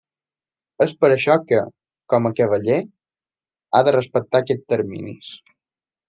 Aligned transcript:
És 0.83 0.91
per 1.01 1.09
això 1.15 1.33
que, 1.51 1.59
com 2.13 2.29
a 2.29 2.31
cavaller, 2.39 2.77
ha 3.75 3.83
de 3.89 3.93
respectar 3.97 4.41
aquests 4.45 4.65
terminis. 4.75 5.29